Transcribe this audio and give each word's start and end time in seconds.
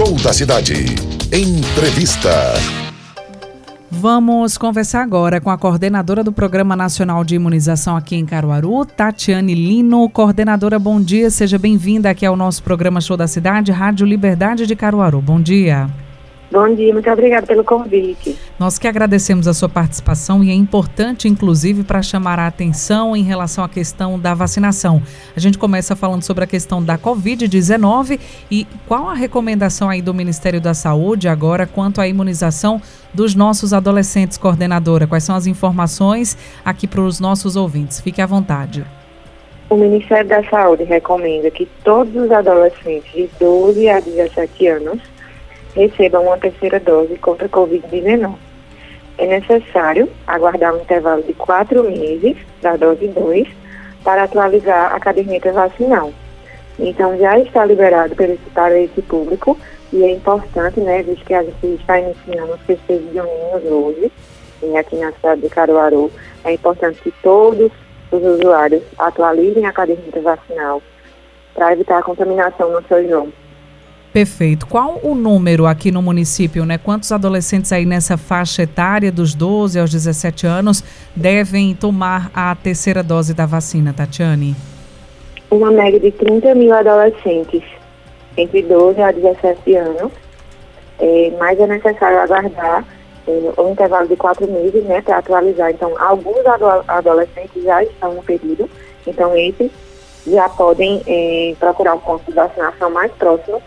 Show 0.00 0.14
da 0.22 0.32
Cidade. 0.32 0.72
Entrevista. 1.30 2.30
Vamos 3.90 4.56
conversar 4.56 5.02
agora 5.02 5.42
com 5.42 5.50
a 5.50 5.58
coordenadora 5.58 6.24
do 6.24 6.32
Programa 6.32 6.74
Nacional 6.74 7.22
de 7.22 7.34
Imunização 7.34 7.98
aqui 7.98 8.16
em 8.16 8.24
Caruaru, 8.24 8.86
Tatiane 8.86 9.54
Lino. 9.54 10.08
Coordenadora, 10.08 10.78
bom 10.78 11.02
dia, 11.02 11.28
seja 11.28 11.58
bem-vinda 11.58 12.08
aqui 12.08 12.24
ao 12.24 12.34
nosso 12.34 12.62
programa 12.62 12.98
Show 12.98 13.14
da 13.14 13.26
Cidade, 13.26 13.72
Rádio 13.72 14.06
Liberdade 14.06 14.66
de 14.66 14.74
Caruaru. 14.74 15.20
Bom 15.20 15.38
dia. 15.38 15.90
Bom 16.50 16.74
dia, 16.74 16.92
muito 16.92 17.08
obrigada 17.08 17.46
pelo 17.46 17.62
convite. 17.62 18.36
Nós 18.58 18.76
que 18.76 18.88
agradecemos 18.88 19.46
a 19.46 19.54
sua 19.54 19.68
participação 19.68 20.42
e 20.42 20.50
é 20.50 20.52
importante, 20.52 21.28
inclusive, 21.28 21.84
para 21.84 22.02
chamar 22.02 22.40
a 22.40 22.48
atenção 22.48 23.14
em 23.14 23.22
relação 23.22 23.62
à 23.62 23.68
questão 23.68 24.18
da 24.18 24.34
vacinação. 24.34 25.00
A 25.36 25.38
gente 25.38 25.56
começa 25.56 25.94
falando 25.94 26.24
sobre 26.24 26.42
a 26.42 26.48
questão 26.48 26.82
da 26.82 26.98
Covid-19 26.98 28.18
e 28.50 28.66
qual 28.88 29.08
a 29.08 29.14
recomendação 29.14 29.88
aí 29.88 30.02
do 30.02 30.12
Ministério 30.12 30.60
da 30.60 30.74
Saúde 30.74 31.28
agora 31.28 31.68
quanto 31.68 32.00
à 32.00 32.08
imunização 32.08 32.82
dos 33.14 33.36
nossos 33.36 33.72
adolescentes, 33.72 34.36
coordenadora? 34.36 35.06
Quais 35.06 35.22
são 35.22 35.36
as 35.36 35.46
informações 35.46 36.36
aqui 36.64 36.88
para 36.88 37.00
os 37.00 37.20
nossos 37.20 37.54
ouvintes? 37.54 38.00
Fique 38.00 38.20
à 38.20 38.26
vontade. 38.26 38.84
O 39.68 39.76
Ministério 39.76 40.28
da 40.28 40.42
Saúde 40.50 40.82
recomenda 40.82 41.48
que 41.48 41.68
todos 41.84 42.12
os 42.16 42.28
adolescentes 42.32 43.12
de 43.12 43.30
12 43.38 43.88
a 43.88 44.00
17 44.00 44.66
anos 44.66 45.00
recebam 45.74 46.24
uma 46.24 46.38
terceira 46.38 46.80
dose 46.80 47.16
contra 47.18 47.46
a 47.46 47.50
Covid-19. 47.50 48.34
É 49.18 49.26
necessário 49.26 50.08
aguardar 50.26 50.74
um 50.74 50.80
intervalo 50.80 51.22
de 51.22 51.34
quatro 51.34 51.84
meses 51.84 52.36
da 52.62 52.76
dose 52.76 53.08
2 53.08 53.48
para 54.02 54.24
atualizar 54.24 54.94
a 54.94 55.00
caderneta 55.00 55.52
vacinal. 55.52 56.12
Então, 56.78 57.16
já 57.18 57.38
está 57.38 57.64
liberado 57.64 58.16
para 58.54 58.80
esse 58.80 59.02
público 59.02 59.58
e 59.92 60.02
é 60.02 60.12
importante, 60.12 60.80
né, 60.80 61.02
visto 61.02 61.24
que 61.24 61.34
a 61.34 61.42
gente 61.42 61.66
está 61.66 61.98
iniciando 61.98 62.54
os 62.54 62.60
festejos 62.62 63.06
juninos 63.06 63.64
hoje, 63.64 64.12
e 64.62 64.76
aqui 64.76 64.96
na 64.96 65.12
cidade 65.12 65.42
de 65.42 65.48
Caruaru, 65.48 66.10
é 66.44 66.52
importante 66.52 67.00
que 67.02 67.12
todos 67.22 67.70
os 68.10 68.22
usuários 68.22 68.82
atualizem 68.98 69.66
a 69.66 69.72
caderneta 69.72 70.20
vacinal 70.20 70.82
para 71.54 71.72
evitar 71.72 71.98
a 71.98 72.02
contaminação 72.02 72.70
no 72.70 72.82
seu 72.86 73.02
nome. 73.08 73.32
Perfeito. 74.12 74.66
Qual 74.66 74.98
o 75.04 75.14
número 75.14 75.66
aqui 75.66 75.92
no 75.92 76.02
município, 76.02 76.64
né? 76.64 76.78
Quantos 76.78 77.12
adolescentes 77.12 77.72
aí 77.72 77.86
nessa 77.86 78.16
faixa 78.16 78.62
etária 78.62 79.12
dos 79.12 79.34
12 79.34 79.78
aos 79.78 79.90
17 79.90 80.46
anos 80.48 80.82
devem 81.14 81.74
tomar 81.76 82.28
a 82.34 82.54
terceira 82.56 83.04
dose 83.04 83.32
da 83.32 83.46
vacina, 83.46 83.92
Tatiane? 83.92 84.56
Uma 85.48 85.70
média 85.70 86.00
de 86.00 86.10
30 86.10 86.54
mil 86.56 86.74
adolescentes 86.74 87.62
entre 88.36 88.62
12 88.62 89.00
a 89.00 89.12
17 89.12 89.76
anos, 89.76 90.12
é, 90.98 91.32
mas 91.38 91.58
é 91.60 91.66
necessário 91.68 92.18
aguardar 92.18 92.84
é, 93.28 93.60
um 93.60 93.70
intervalo 93.70 94.08
de 94.08 94.16
quatro 94.16 94.50
meses, 94.50 94.84
né, 94.84 95.00
para 95.02 95.18
atualizar. 95.18 95.70
Então, 95.70 95.92
alguns 96.00 96.44
ado 96.46 96.66
adolescentes 96.88 97.62
já 97.62 97.82
estão 97.84 98.14
no 98.14 98.22
período, 98.22 98.68
então 99.06 99.36
esses 99.36 99.70
já 100.26 100.48
podem 100.48 101.00
é, 101.06 101.54
procurar 101.58 101.94
o 101.94 102.00
ponto 102.00 102.24
de 102.26 102.32
vacinação 102.32 102.90
mais 102.90 103.10
próximo 103.12 103.62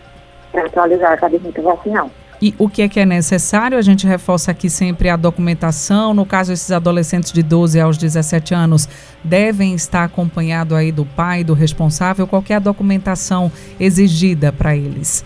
para 0.54 0.66
atualizar 0.66 1.12
a 1.12 1.16
caderneta 1.16 1.60
vacinal. 1.60 2.10
E 2.40 2.54
o 2.58 2.68
que 2.68 2.82
é 2.82 2.88
que 2.88 3.00
é 3.00 3.06
necessário? 3.06 3.76
A 3.76 3.82
gente 3.82 4.06
reforça 4.06 4.50
aqui 4.50 4.68
sempre 4.68 5.08
a 5.08 5.16
documentação. 5.16 6.12
No 6.14 6.24
caso, 6.26 6.52
esses 6.52 6.70
adolescentes 6.70 7.32
de 7.32 7.42
12 7.42 7.80
aos 7.80 7.96
17 7.96 8.54
anos 8.54 8.88
devem 9.22 9.74
estar 9.74 10.04
acompanhados 10.04 10.76
aí 10.76 10.92
do 10.92 11.04
pai, 11.04 11.42
do 11.42 11.54
responsável. 11.54 12.26
Qual 12.26 12.42
é 12.48 12.54
a 12.54 12.58
documentação 12.58 13.50
exigida 13.80 14.52
para 14.52 14.76
eles? 14.76 15.24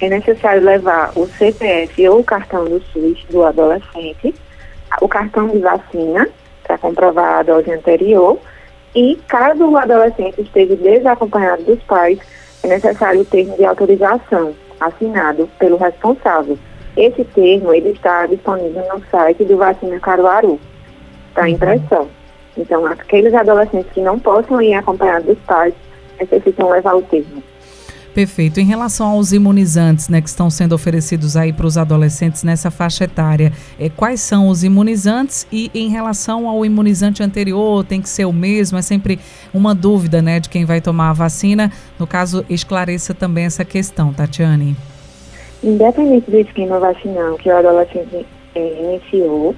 É 0.00 0.08
necessário 0.08 0.62
levar 0.62 1.12
o 1.16 1.26
CPF 1.26 2.08
ou 2.08 2.20
o 2.20 2.24
cartão 2.24 2.64
do 2.64 2.80
SUS 2.92 3.24
do 3.30 3.44
adolescente, 3.44 4.32
o 5.00 5.08
cartão 5.08 5.48
de 5.48 5.58
vacina 5.58 6.28
para 6.62 6.78
comprovar 6.78 7.40
a 7.40 7.42
dose 7.42 7.70
anterior 7.72 8.38
e, 8.94 9.18
caso 9.26 9.64
o 9.64 9.76
adolescente 9.76 10.40
esteja 10.40 10.76
desacompanhado 10.76 11.64
dos 11.64 11.82
pais, 11.82 12.18
é 12.62 12.68
necessário 12.68 13.20
o 13.20 13.24
termo 13.24 13.56
de 13.56 13.64
autorização 13.64 14.54
assinado 14.80 15.48
pelo 15.58 15.76
responsável. 15.76 16.58
Esse 16.96 17.24
termo 17.24 17.72
ele 17.72 17.90
está 17.90 18.26
disponível 18.26 18.82
no 18.92 19.02
site 19.10 19.44
do 19.44 19.56
Vacina 19.56 20.00
Caruaru, 20.00 20.58
para 21.34 21.44
uhum. 21.44 21.48
impressão. 21.50 22.08
Então, 22.56 22.84
aqueles 22.86 23.32
adolescentes 23.34 23.92
que 23.92 24.00
não 24.00 24.18
possam 24.18 24.60
ir 24.60 24.74
acompanhados 24.74 25.26
dos 25.26 25.38
pais 25.40 25.72
necessitam 26.18 26.70
levar 26.70 26.96
o 26.96 27.02
termo. 27.02 27.42
Perfeito. 28.18 28.58
Em 28.58 28.64
relação 28.64 29.06
aos 29.06 29.32
imunizantes, 29.32 30.08
né, 30.08 30.20
que 30.20 30.28
estão 30.28 30.50
sendo 30.50 30.74
oferecidos 30.74 31.36
aí 31.36 31.52
para 31.52 31.64
os 31.64 31.78
adolescentes 31.78 32.42
nessa 32.42 32.68
faixa 32.68 33.04
etária, 33.04 33.52
é, 33.78 33.88
quais 33.88 34.20
são 34.20 34.48
os 34.48 34.64
imunizantes 34.64 35.46
e 35.52 35.70
em 35.72 35.88
relação 35.88 36.48
ao 36.48 36.66
imunizante 36.66 37.22
anterior, 37.22 37.84
tem 37.84 38.02
que 38.02 38.08
ser 38.08 38.24
o 38.24 38.32
mesmo? 38.32 38.76
É 38.76 38.82
sempre 38.82 39.20
uma 39.54 39.72
dúvida, 39.72 40.20
né, 40.20 40.40
de 40.40 40.48
quem 40.48 40.64
vai 40.64 40.80
tomar 40.80 41.10
a 41.10 41.12
vacina. 41.12 41.70
No 41.96 42.08
caso, 42.08 42.44
esclareça 42.50 43.14
também 43.14 43.44
essa 43.44 43.64
questão, 43.64 44.12
Tatiane. 44.12 44.74
Independente 45.62 46.28
do 46.28 46.38
esquema 46.38 46.80
vacinal 46.80 47.36
que 47.36 47.48
o 47.48 47.56
adolescente 47.56 48.26
é, 48.56 48.82
iniciou, 48.82 49.54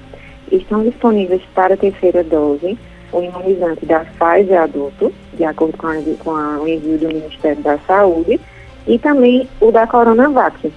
estão 0.51 0.83
disponíveis 0.83 1.41
para 1.55 1.73
a 1.73 1.77
terceira 1.77 2.23
dose 2.23 2.77
o 3.11 3.21
imunizante 3.21 3.85
da 3.85 4.05
Pfizer 4.05 4.61
adulto, 4.61 5.11
de 5.33 5.43
acordo 5.43 5.77
com, 5.77 5.87
o 5.87 6.67
envio 6.67 6.97
do 6.97 7.07
Ministério 7.07 7.61
da 7.61 7.77
Saúde, 7.79 8.39
e 8.87 8.97
também 8.97 9.47
o 9.59 9.71
da 9.71 9.87
Coronavac. 9.87 10.71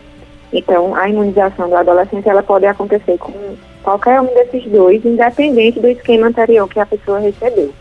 Então, 0.52 0.94
a 0.94 1.08
imunização 1.08 1.68
do 1.68 1.76
adolescente 1.76 2.28
ela 2.28 2.42
pode 2.42 2.66
acontecer 2.66 3.18
com 3.18 3.32
qualquer 3.82 4.20
um 4.20 4.26
desses 4.26 4.64
dois, 4.70 5.04
independente 5.04 5.80
do 5.80 5.88
esquema 5.88 6.28
anterior 6.28 6.68
que 6.68 6.78
a 6.78 6.86
pessoa 6.86 7.18
recebeu. 7.18 7.72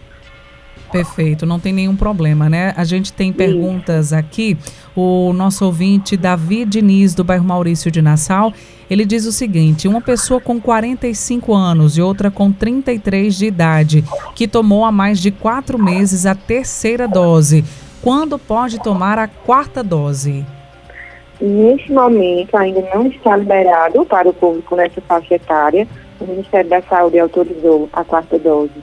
Perfeito, 0.92 1.44
não 1.44 1.60
tem 1.60 1.74
nenhum 1.74 1.96
problema, 1.96 2.48
né? 2.48 2.72
A 2.78 2.84
gente 2.84 3.12
tem 3.12 3.34
perguntas 3.34 4.14
aqui. 4.14 4.56
O 4.96 5.34
nosso 5.34 5.66
ouvinte, 5.66 6.16
Davi 6.16 6.66
Diniz, 6.66 7.16
do 7.16 7.24
bairro 7.24 7.44
Maurício 7.44 7.90
de 7.90 8.00
Nassau, 8.00 8.54
ele 8.88 9.04
diz 9.04 9.26
o 9.26 9.32
seguinte: 9.32 9.88
uma 9.88 10.02
pessoa 10.02 10.40
com 10.40 10.62
45 10.62 11.52
anos 11.52 11.98
e 11.98 12.02
outra 12.02 12.30
com 12.30 12.52
33 12.52 13.36
de 13.36 13.46
idade, 13.48 14.04
que 14.36 14.48
tomou 14.48 14.86
há 14.86 14.92
mais 14.92 15.20
de 15.20 15.32
quatro 15.32 15.82
meses 15.82 16.28
a 16.28 16.36
terceira 16.36 17.08
dose, 17.08 17.66
quando 18.04 18.38
pode 18.38 18.80
tomar 18.84 19.18
a 19.18 19.28
quarta 19.28 19.82
dose? 19.82 20.46
Neste 21.40 21.92
momento, 21.92 22.56
ainda 22.56 22.82
não 22.94 23.08
está 23.08 23.38
liberado 23.38 24.06
para 24.06 24.30
o 24.30 24.34
público 24.34 24.76
nessa 24.76 25.02
faixa 25.02 25.36
etária. 25.36 25.88
O 26.20 26.26
Ministério 26.26 26.70
da 26.70 26.82
Saúde 26.82 27.18
autorizou 27.18 27.90
a 27.94 28.04
quarta 28.04 28.38
dose 28.38 28.74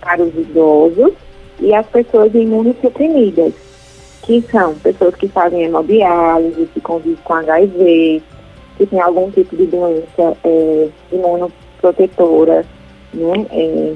para 0.00 0.22
os 0.22 0.34
idosos 0.34 1.12
e 1.58 1.74
as 1.74 1.86
pessoas 1.86 2.32
imunossuprimidas, 2.34 3.52
que 4.22 4.40
são 4.50 4.74
pessoas 4.76 5.14
que 5.16 5.28
fazem 5.28 5.64
hemodiálise, 5.64 6.68
que 6.72 6.80
convivem 6.80 7.18
com 7.24 7.34
HIV, 7.34 8.22
que 8.78 8.86
tem 8.86 9.00
algum 9.00 9.30
tipo 9.30 9.56
de 9.56 9.66
doença 9.66 10.36
é, 10.44 10.88
imunoprotetora, 11.12 12.64
né? 13.12 13.46
É, 13.50 13.94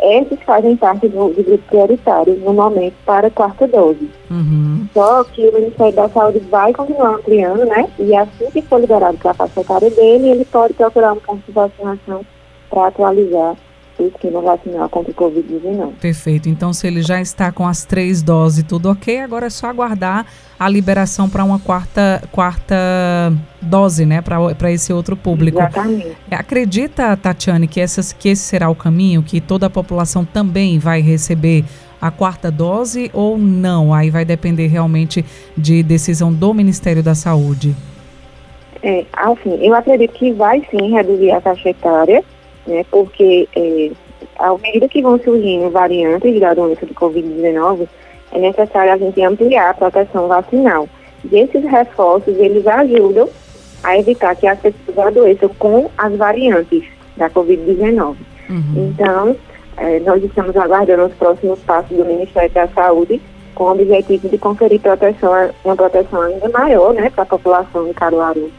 esses 0.00 0.40
fazem 0.42 0.76
parte 0.76 1.08
do, 1.08 1.28
do 1.28 1.42
grupo 1.42 1.64
prioritário 1.68 2.34
no 2.36 2.52
momento 2.52 2.94
para 3.04 3.26
a 3.26 3.30
quarta 3.30 3.66
dose. 3.66 4.08
Uhum. 4.30 4.86
Só 4.94 5.24
que 5.24 5.48
o 5.48 5.52
Ministério 5.52 5.94
da 5.94 6.08
Saúde 6.08 6.38
vai 6.50 6.72
continuar 6.72 7.16
ampliando, 7.16 7.64
né? 7.64 7.88
E 7.98 8.14
assim 8.14 8.50
que 8.50 8.62
for 8.62 8.80
liberado 8.80 9.18
para 9.18 9.32
a 9.32 9.34
faixa 9.34 9.60
etária 9.60 9.90
dele, 9.90 10.28
ele 10.30 10.44
pode 10.44 10.74
procurar 10.74 11.12
um 11.12 11.20
ponto 11.20 11.42
de 11.46 11.52
vacinação 11.52 12.24
para 12.70 12.86
atualizar 12.88 13.56
o 14.02 14.08
esquema 14.08 14.40
vacinal 14.40 14.88
contra 14.88 15.10
o 15.10 15.14
Covid-19. 15.14 15.92
Perfeito. 16.00 16.48
Então, 16.48 16.72
se 16.72 16.86
ele 16.86 17.02
já 17.02 17.20
está 17.20 17.50
com 17.52 17.66
as 17.66 17.84
três 17.84 18.22
doses 18.22 18.64
tudo 18.64 18.90
ok, 18.90 19.20
agora 19.20 19.46
é 19.46 19.50
só 19.50 19.68
aguardar 19.68 20.26
a 20.58 20.68
liberação 20.68 21.28
para 21.28 21.44
uma 21.44 21.58
quarta, 21.58 22.22
quarta 22.32 22.74
dose, 23.60 24.04
né, 24.04 24.20
para 24.20 24.72
esse 24.72 24.92
outro 24.92 25.16
público. 25.16 25.58
Exatamente. 25.58 26.16
Acredita, 26.30 27.16
Tatiane, 27.16 27.68
que, 27.68 27.80
essas, 27.80 28.12
que 28.12 28.28
esse 28.30 28.42
será 28.42 28.68
o 28.68 28.74
caminho, 28.74 29.22
que 29.22 29.40
toda 29.40 29.66
a 29.66 29.70
população 29.70 30.24
também 30.24 30.78
vai 30.78 31.00
receber 31.00 31.64
a 32.00 32.10
quarta 32.10 32.50
dose 32.50 33.10
ou 33.12 33.38
não? 33.38 33.94
Aí 33.94 34.10
vai 34.10 34.24
depender 34.24 34.66
realmente 34.66 35.24
de 35.56 35.82
decisão 35.82 36.32
do 36.32 36.52
Ministério 36.52 37.02
da 37.02 37.14
Saúde. 37.14 37.74
É, 38.82 39.04
assim, 39.12 39.58
eu 39.60 39.74
acredito 39.74 40.12
que 40.14 40.32
vai 40.32 40.64
sim 40.70 40.92
reduzir 40.92 41.32
a 41.32 41.40
faixa 41.40 41.70
etária, 41.70 42.24
né, 42.68 42.84
porque 42.90 43.48
é, 43.56 43.90
à 44.38 44.56
medida 44.58 44.88
que 44.88 45.02
vão 45.02 45.18
surgindo 45.18 45.70
variantes 45.70 46.38
da 46.38 46.54
doença 46.54 46.86
do 46.86 46.94
Covid-19, 46.94 47.88
é 48.32 48.38
necessário 48.38 48.92
a 48.92 48.96
gente 48.96 49.20
ampliar 49.22 49.70
a 49.70 49.74
proteção 49.74 50.28
vacinal. 50.28 50.88
E 51.30 51.38
esses 51.38 51.64
reforços, 51.64 52.36
eles 52.38 52.66
ajudam 52.66 53.28
a 53.82 53.98
evitar 53.98 54.36
que 54.36 54.46
as 54.46 54.58
pessoas 54.58 54.98
adoeçam 54.98 55.48
com 55.58 55.90
as 55.96 56.14
variantes 56.16 56.84
da 57.16 57.30
Covid-19. 57.30 58.16
Uhum. 58.48 58.92
Então, 58.92 59.36
é, 59.76 60.00
nós 60.00 60.22
estamos 60.22 60.56
aguardando 60.56 61.06
os 61.06 61.14
próximos 61.14 61.58
passos 61.60 61.96
do 61.96 62.04
Ministério 62.04 62.50
da 62.50 62.68
Saúde 62.68 63.20
com 63.54 63.64
o 63.64 63.72
objetivo 63.72 64.28
de 64.28 64.38
conferir 64.38 64.80
proteção, 64.80 65.32
uma 65.64 65.74
proteção 65.74 66.22
ainda 66.22 66.48
maior 66.48 66.94
né, 66.94 67.10
para 67.10 67.24
a 67.24 67.26
população 67.26 67.86
de 67.86 67.94
Caruaru, 67.94 68.50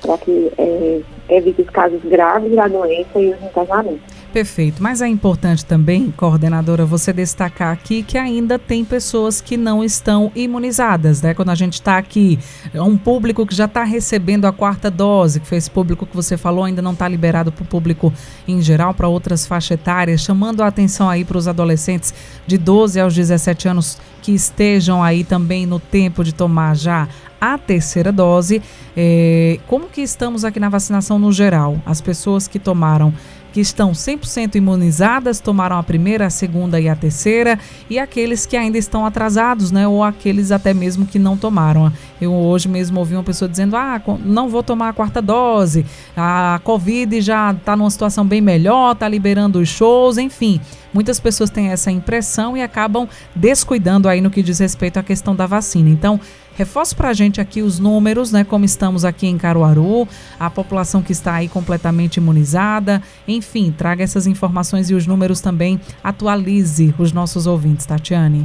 para 0.00 0.18
que 0.18 0.52
é, 0.58 1.00
evite 1.28 1.62
os 1.62 1.70
casos 1.70 2.00
graves 2.04 2.54
da 2.54 2.68
doença 2.68 3.20
e 3.20 3.30
os 3.32 3.42
internamentos. 3.42 4.17
Perfeito. 4.32 4.82
Mas 4.82 5.00
é 5.00 5.08
importante 5.08 5.64
também, 5.64 6.10
coordenadora, 6.10 6.84
você 6.84 7.12
destacar 7.12 7.72
aqui 7.72 8.02
que 8.02 8.18
ainda 8.18 8.58
tem 8.58 8.84
pessoas 8.84 9.40
que 9.40 9.56
não 9.56 9.82
estão 9.82 10.30
imunizadas, 10.34 11.22
né? 11.22 11.32
Quando 11.32 11.48
a 11.48 11.54
gente 11.54 11.74
está 11.74 11.96
aqui, 11.96 12.38
é 12.74 12.80
um 12.82 12.96
público 12.96 13.46
que 13.46 13.54
já 13.54 13.64
está 13.64 13.84
recebendo 13.84 14.44
a 14.44 14.52
quarta 14.52 14.90
dose, 14.90 15.40
que 15.40 15.46
foi 15.46 15.56
esse 15.56 15.70
público 15.70 16.04
que 16.04 16.14
você 16.14 16.36
falou, 16.36 16.64
ainda 16.64 16.82
não 16.82 16.92
está 16.92 17.08
liberado 17.08 17.50
para 17.50 17.62
o 17.62 17.66
público 17.66 18.12
em 18.46 18.60
geral, 18.60 18.92
para 18.92 19.08
outras 19.08 19.46
faixas 19.46 19.72
etárias, 19.72 20.20
chamando 20.20 20.62
a 20.62 20.66
atenção 20.66 21.08
aí 21.08 21.24
para 21.24 21.38
os 21.38 21.48
adolescentes 21.48 22.12
de 22.46 22.58
12 22.58 23.00
aos 23.00 23.14
17 23.14 23.66
anos 23.66 23.98
que 24.20 24.32
estejam 24.32 25.02
aí 25.02 25.24
também 25.24 25.64
no 25.64 25.80
tempo 25.80 26.22
de 26.22 26.34
tomar 26.34 26.76
já 26.76 27.08
a 27.40 27.56
terceira 27.56 28.12
dose. 28.12 28.60
É, 28.96 29.58
como 29.66 29.86
que 29.86 30.00
estamos 30.00 30.44
aqui 30.44 30.58
na 30.60 30.68
vacinação 30.68 31.18
no 31.18 31.32
geral? 31.32 31.80
As 31.86 32.00
pessoas 32.00 32.48
que 32.48 32.58
tomaram 32.58 33.12
que 33.58 33.62
estão 33.62 33.90
100% 33.90 34.54
imunizadas, 34.54 35.40
tomaram 35.40 35.76
a 35.76 35.82
primeira, 35.82 36.26
a 36.26 36.30
segunda 36.30 36.80
e 36.80 36.88
a 36.88 36.94
terceira, 36.94 37.58
e 37.90 37.98
aqueles 37.98 38.46
que 38.46 38.56
ainda 38.56 38.78
estão 38.78 39.04
atrasados, 39.04 39.72
né, 39.72 39.88
ou 39.88 40.04
aqueles 40.04 40.52
até 40.52 40.72
mesmo 40.72 41.04
que 41.04 41.18
não 41.18 41.36
tomaram. 41.36 41.92
Eu 42.20 42.32
hoje 42.32 42.68
mesmo 42.68 43.00
ouvi 43.00 43.14
uma 43.14 43.24
pessoa 43.24 43.48
dizendo: 43.48 43.74
"Ah, 43.74 44.00
não 44.24 44.48
vou 44.48 44.62
tomar 44.62 44.90
a 44.90 44.92
quarta 44.92 45.20
dose. 45.20 45.84
A 46.16 46.60
Covid 46.62 47.20
já 47.20 47.50
está 47.50 47.76
numa 47.76 47.90
situação 47.90 48.24
bem 48.24 48.40
melhor, 48.40 48.92
está 48.92 49.08
liberando 49.08 49.58
os 49.58 49.68
shows, 49.68 50.18
enfim". 50.18 50.60
Muitas 50.94 51.18
pessoas 51.18 51.50
têm 51.50 51.68
essa 51.68 51.90
impressão 51.90 52.56
e 52.56 52.62
acabam 52.62 53.08
descuidando 53.34 54.08
aí 54.08 54.20
no 54.20 54.30
que 54.30 54.42
diz 54.42 54.60
respeito 54.60 54.98
à 54.98 55.02
questão 55.02 55.34
da 55.34 55.46
vacina. 55.46 55.90
Então, 55.90 56.20
Reforce 56.58 56.92
para 56.92 57.10
a 57.10 57.12
gente 57.12 57.40
aqui 57.40 57.62
os 57.62 57.78
números, 57.78 58.32
né? 58.32 58.42
Como 58.42 58.64
estamos 58.64 59.04
aqui 59.04 59.28
em 59.28 59.38
Caruaru, 59.38 60.08
a 60.40 60.50
população 60.50 61.00
que 61.00 61.12
está 61.12 61.34
aí 61.34 61.48
completamente 61.48 62.16
imunizada. 62.16 63.00
Enfim, 63.28 63.70
traga 63.70 64.02
essas 64.02 64.26
informações 64.26 64.90
e 64.90 64.94
os 64.94 65.06
números 65.06 65.40
também. 65.40 65.80
Atualize 66.02 66.92
os 66.98 67.12
nossos 67.12 67.46
ouvintes, 67.46 67.86
Tatiane. 67.86 68.44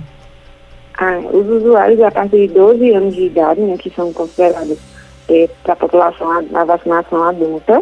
Ah, 0.96 1.18
os 1.18 1.64
usuários 1.64 2.00
a 2.02 2.12
partir 2.12 2.50
de 2.50 2.54
12 2.54 2.92
anos 2.92 3.16
de 3.16 3.24
idade, 3.24 3.62
né, 3.62 3.76
que 3.80 3.90
são 3.90 4.14
considerados 4.14 4.78
é, 5.28 5.50
para 5.64 5.74
a 5.74 5.76
população 5.76 6.30
a, 6.54 6.64
vacinação 6.66 7.24
adulta. 7.24 7.82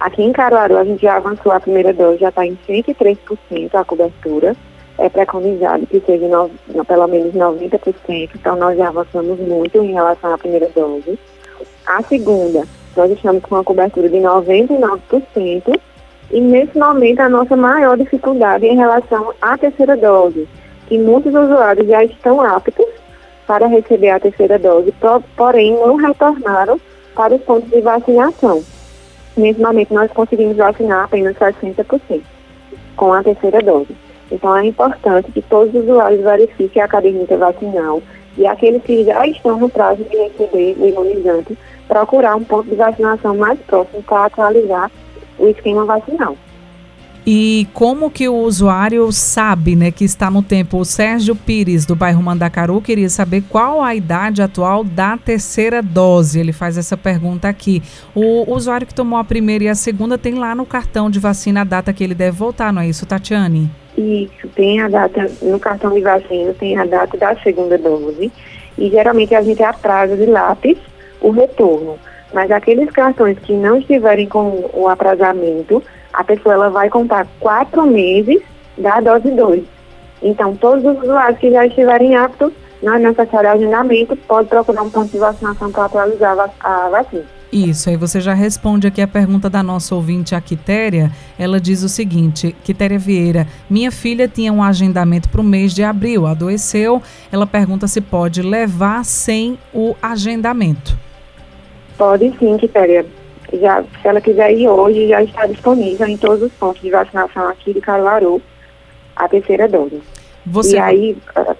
Aqui 0.00 0.22
em 0.22 0.32
Caruaru, 0.32 0.78
a 0.78 0.84
gente 0.84 1.02
já 1.02 1.16
avançou 1.16 1.52
a 1.52 1.60
primeira 1.60 1.92
dose, 1.92 2.20
já 2.20 2.30
está 2.30 2.46
em 2.46 2.58
103% 2.66 3.74
a 3.74 3.84
cobertura 3.84 4.56
é 4.98 5.08
preconizado 5.08 5.86
que 5.86 6.00
seja 6.00 6.26
no, 6.26 6.50
no, 6.68 6.84
pelo 6.84 7.06
menos 7.06 7.34
90%, 7.34 8.30
então 8.34 8.56
nós 8.56 8.76
já 8.76 8.88
avançamos 8.88 9.38
muito 9.40 9.78
em 9.78 9.92
relação 9.92 10.34
à 10.34 10.38
primeira 10.38 10.68
dose. 10.74 11.18
A 11.86 12.02
segunda, 12.02 12.64
nós 12.96 13.10
estamos 13.10 13.42
com 13.42 13.54
uma 13.54 13.64
cobertura 13.64 14.08
de 14.08 14.16
99%, 14.16 15.80
e 16.30 16.40
nesse 16.40 16.76
momento 16.76 17.20
a 17.20 17.28
nossa 17.28 17.56
maior 17.56 17.96
dificuldade 17.96 18.66
é 18.66 18.72
em 18.72 18.76
relação 18.76 19.32
à 19.40 19.56
terceira 19.56 19.96
dose, 19.96 20.48
que 20.88 20.98
muitos 20.98 21.34
usuários 21.34 21.86
já 21.86 22.02
estão 22.02 22.40
aptos 22.40 22.86
para 23.46 23.66
receber 23.66 24.10
a 24.10 24.20
terceira 24.20 24.58
dose, 24.58 24.92
porém 25.36 25.74
não 25.74 25.96
retornaram 25.96 26.80
para 27.14 27.34
os 27.34 27.42
pontos 27.42 27.70
de 27.70 27.80
vacinação. 27.80 28.62
Nesse 29.36 29.60
momento 29.60 29.94
nós 29.94 30.10
conseguimos 30.10 30.56
vacinar 30.56 31.04
apenas 31.04 31.36
60% 31.36 32.22
com 32.96 33.12
a 33.12 33.22
terceira 33.22 33.62
dose. 33.62 34.05
Então 34.30 34.56
é 34.56 34.66
importante 34.66 35.30
que 35.30 35.42
todos 35.42 35.74
os 35.74 35.82
usuários 35.82 36.22
verifiquem 36.22 36.82
a 36.82 36.88
caderneta 36.88 37.36
vacinal 37.36 38.02
e 38.36 38.46
aqueles 38.46 38.82
que 38.82 39.04
já 39.04 39.26
estão 39.26 39.58
no 39.58 39.68
prazo 39.68 40.04
de 40.04 40.16
receber 40.16 40.76
o 40.78 40.86
imunizante, 40.86 41.56
procurar 41.88 42.36
um 42.36 42.44
ponto 42.44 42.68
de 42.68 42.76
vacinação 42.76 43.36
mais 43.36 43.58
próximo 43.60 44.02
para 44.02 44.26
atualizar 44.26 44.90
o 45.38 45.46
esquema 45.48 45.84
vacinal. 45.84 46.36
E 47.28 47.66
como 47.74 48.08
que 48.08 48.28
o 48.28 48.36
usuário 48.36 49.10
sabe, 49.10 49.74
né, 49.74 49.90
que 49.90 50.04
está 50.04 50.30
no 50.30 50.44
tempo? 50.44 50.78
O 50.78 50.84
Sérgio 50.84 51.34
Pires, 51.34 51.84
do 51.84 51.96
bairro 51.96 52.22
Mandacaru, 52.22 52.80
queria 52.80 53.10
saber 53.10 53.42
qual 53.48 53.82
a 53.82 53.96
idade 53.96 54.40
atual 54.40 54.84
da 54.84 55.18
terceira 55.18 55.82
dose. 55.82 56.38
Ele 56.38 56.52
faz 56.52 56.78
essa 56.78 56.96
pergunta 56.96 57.48
aqui. 57.48 57.82
O 58.14 58.48
usuário 58.54 58.86
que 58.86 58.94
tomou 58.94 59.18
a 59.18 59.24
primeira 59.24 59.64
e 59.64 59.68
a 59.68 59.74
segunda 59.74 60.16
tem 60.16 60.34
lá 60.34 60.54
no 60.54 60.64
cartão 60.64 61.10
de 61.10 61.18
vacina 61.18 61.62
a 61.62 61.64
data 61.64 61.92
que 61.92 62.04
ele 62.04 62.14
deve 62.14 62.36
voltar, 62.36 62.72
não 62.72 62.82
é 62.82 62.88
isso, 62.88 63.04
Tatiane? 63.04 63.68
Isso, 63.96 64.48
tem 64.54 64.80
a 64.80 64.88
data, 64.88 65.26
no 65.40 65.58
cartão 65.58 65.92
de 65.92 66.00
vacina 66.02 66.52
tem 66.54 66.76
a 66.76 66.84
data 66.84 67.16
da 67.16 67.34
segunda 67.36 67.78
dose. 67.78 68.30
E 68.76 68.90
geralmente 68.90 69.34
a 69.34 69.42
gente 69.42 69.62
atrasa 69.62 70.16
de 70.16 70.26
lápis 70.26 70.76
o 71.20 71.30
retorno. 71.30 71.98
Mas 72.32 72.50
aqueles 72.50 72.90
cartões 72.90 73.38
que 73.38 73.54
não 73.54 73.78
estiverem 73.78 74.28
com 74.28 74.68
o 74.74 74.88
aprasamento, 74.88 75.82
a 76.12 76.22
pessoa 76.22 76.54
ela 76.54 76.70
vai 76.70 76.90
contar 76.90 77.26
quatro 77.40 77.86
meses 77.86 78.42
da 78.76 79.00
dose 79.00 79.30
2. 79.30 79.64
Então, 80.22 80.54
todos 80.56 80.84
os 80.84 81.02
usuários 81.02 81.38
que 81.38 81.50
já 81.50 81.66
estiverem 81.66 82.16
aptos, 82.16 82.52
não 82.82 82.94
é 82.94 82.98
necessário 82.98 83.50
agendamento, 83.50 84.16
pode 84.16 84.48
procurar 84.48 84.82
um 84.82 84.90
ponto 84.90 85.10
de 85.10 85.18
vacinação 85.18 85.70
para 85.72 85.86
atualizar 85.86 86.50
a 86.60 86.88
vacina. 86.90 87.35
Isso, 87.52 87.88
aí 87.88 87.96
você 87.96 88.20
já 88.20 88.34
responde 88.34 88.86
aqui 88.86 89.00
a 89.00 89.06
pergunta 89.06 89.48
da 89.48 89.62
nossa 89.62 89.94
ouvinte, 89.94 90.34
a 90.34 90.40
Quitéria. 90.40 91.10
Ela 91.38 91.60
diz 91.60 91.82
o 91.82 91.88
seguinte: 91.88 92.54
Quitéria 92.64 92.98
Vieira, 92.98 93.46
minha 93.70 93.90
filha 93.90 94.26
tinha 94.26 94.52
um 94.52 94.62
agendamento 94.62 95.28
para 95.28 95.40
o 95.40 95.44
mês 95.44 95.72
de 95.72 95.82
abril, 95.82 96.26
adoeceu. 96.26 97.00
Ela 97.30 97.46
pergunta 97.46 97.86
se 97.86 98.00
pode 98.00 98.42
levar 98.42 99.04
sem 99.04 99.58
o 99.72 99.94
agendamento. 100.02 100.98
Pode 101.96 102.36
sim, 102.38 102.56
Quitéria. 102.56 103.06
Já, 103.52 103.82
se 104.02 104.08
ela 104.08 104.20
quiser 104.20 104.52
ir 104.52 104.68
hoje, 104.68 105.08
já 105.08 105.22
está 105.22 105.46
disponível 105.46 106.06
em 106.06 106.16
todos 106.16 106.42
os 106.42 106.52
pontos 106.52 106.82
de 106.82 106.90
vacinação 106.90 107.48
aqui 107.48 107.72
de 107.72 107.80
Caruaru 107.80 108.42
a 109.14 109.28
terceira 109.28 109.68
dose. 109.68 110.02
Você... 110.44 110.76
E 110.76 110.78
aí, 110.78 111.16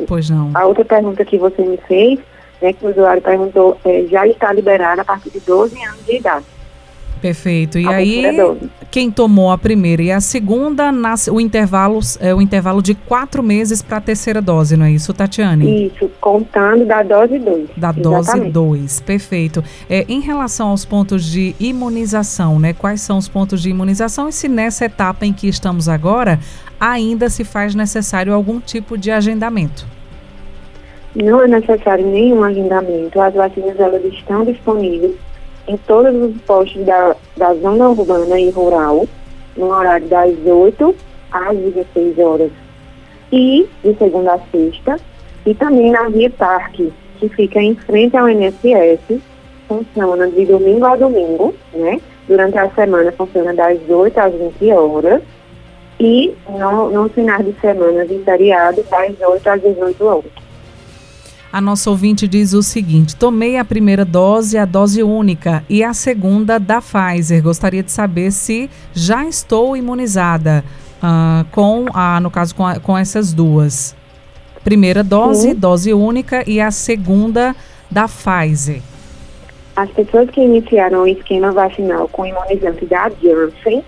pois 0.07 0.29
não. 0.29 0.51
a 0.55 0.67
outra 0.67 0.85
pergunta 0.85 1.25
que 1.25 1.39
você 1.39 1.63
me 1.63 1.77
fez 1.89 2.21
né, 2.61 2.73
que 2.73 2.85
o 2.85 2.91
usuário 2.91 3.23
perguntou, 3.23 3.79
é, 3.85 4.05
já 4.05 4.27
está 4.27 4.53
liberado 4.53 5.01
a 5.01 5.05
partir 5.05 5.31
de 5.31 5.41
12 5.41 5.83
anos 5.85 6.05
de 6.05 6.17
idade. 6.17 6.45
Perfeito. 7.21 7.79
E 7.79 7.87
a 7.87 7.91
aí, 7.91 8.25
quem 8.91 9.11
tomou 9.11 9.51
a 9.51 9.59
primeira 9.59 10.03
e 10.03 10.13
a 10.13 10.21
segunda, 10.21 10.93
nasce 10.93 11.31
o 11.31 11.41
intervalo 11.41 11.99
é 12.21 12.35
o 12.35 12.41
intervalo 12.41 12.83
de 12.83 12.95
quatro 12.95 13.43
meses 13.43 13.83
para 13.83 13.97
a 13.97 14.01
terceira 14.01 14.41
dose, 14.41 14.77
não 14.77 14.85
é 14.87 14.93
isso, 14.93 15.13
Tatiane? 15.13 15.87
Isso, 15.87 16.11
contando 16.21 16.85
da 16.85 17.03
dose 17.03 17.39
2. 17.39 17.71
Da 17.77 17.91
dose 17.91 18.41
2, 18.41 19.01
perfeito. 19.01 19.65
É, 19.89 20.05
em 20.09 20.21
relação 20.21 20.69
aos 20.69 20.85
pontos 20.85 21.25
de 21.25 21.55
imunização, 21.59 22.59
né? 22.59 22.73
Quais 22.73 23.01
são 23.01 23.19
os 23.19 23.29
pontos 23.29 23.63
de 23.63 23.71
imunização 23.71 24.29
e 24.29 24.33
se 24.33 24.49
nessa 24.49 24.85
etapa 24.85 25.25
em 25.25 25.33
que 25.33 25.49
estamos 25.49 25.89
agora 25.89 26.39
ainda 26.79 27.31
se 27.31 27.45
faz 27.45 27.75
necessário 27.75 28.33
algum 28.33 28.61
tipo 28.61 28.97
de 28.99 29.11
agendamento? 29.11 29.96
Não 31.17 31.41
é 31.41 31.49
necessário 31.49 32.07
nenhum 32.07 32.45
agendamento. 32.45 33.19
As 33.19 33.33
vacinas 33.33 33.81
elas 33.81 34.05
estão 34.05 34.45
disponíveis 34.45 35.15
em 35.67 35.75
todos 35.79 36.15
os 36.15 36.39
postos 36.43 36.85
da, 36.85 37.17
da 37.39 37.55
zona 37.55 37.89
urbana 37.89 38.39
e 38.39 38.51
rural, 38.51 39.07
no 39.57 39.67
horário 39.67 40.07
das 40.09 40.35
8 40.45 40.95
às 41.33 41.57
16 41.57 42.19
horas. 42.19 42.51
E 43.33 43.67
de 43.83 43.95
segunda 43.95 44.35
a 44.35 44.39
sexta, 44.53 44.97
e 45.47 45.55
também 45.55 45.91
na 45.91 46.07
Via 46.11 46.29
Parque, 46.29 46.93
que 47.19 47.31
fica 47.31 47.63
em 47.63 47.75
frente 47.75 48.15
ao 48.15 48.29
NSS, 48.29 49.19
funciona 49.67 50.29
de 50.29 50.45
domingo 50.45 50.85
a 50.85 50.97
domingo, 50.97 51.55
né? 51.73 51.99
Durante 52.29 52.59
a 52.59 52.69
semana 52.73 53.11
funciona 53.13 53.55
das 53.55 53.79
8 53.89 54.19
às 54.19 54.35
20 54.35 54.71
horas. 54.73 55.23
E 55.99 56.35
no, 56.47 56.91
no 56.91 57.09
final 57.09 57.43
de 57.43 57.55
semana 57.59 58.05
de 58.05 58.19
feriado, 58.19 58.85
das 58.91 59.19
8 59.19 59.49
às 59.49 59.63
18 59.63 60.05
horas. 60.05 60.46
A 61.57 61.61
nossa 61.63 61.89
ouvinte 61.89 62.29
diz 62.29 62.53
o 62.53 62.63
seguinte: 62.63 63.17
tomei 63.17 63.57
a 63.57 63.65
primeira 63.65 64.05
dose, 64.05 64.59
a 64.59 64.67
dose 64.67 65.03
única, 65.03 65.65
e 65.71 65.83
a 65.83 65.95
segunda 65.95 66.61
da 66.61 66.83
Pfizer. 66.83 67.43
Gostaria 67.43 67.83
de 67.83 67.91
saber 67.91 68.31
se 68.31 68.69
já 68.93 69.25
estou 69.25 69.75
imunizada 69.75 70.63
uh, 70.99 71.47
com, 71.53 71.87
a, 71.95 72.21
no 72.21 72.31
caso, 72.31 72.55
com, 72.55 72.67
a, 72.67 72.79
com 72.79 72.99
essas 72.99 73.33
duas. 73.33 73.97
Primeira 74.63 75.03
dose, 75.03 75.49
Sim. 75.49 75.55
dose 75.55 75.95
única 75.95 76.45
e 76.47 76.61
a 76.61 76.71
segunda 76.71 77.57
da 77.91 78.07
Pfizer. 78.07 78.83
As 79.75 79.89
pessoas 79.93 80.29
que 80.29 80.43
iniciaram 80.43 81.05
o 81.05 81.09
esquema 81.09 81.53
vacinal 81.53 82.07
com 82.09 82.27
imunizante 82.27 82.85
da 82.85 83.09
Janssen, 83.09 83.83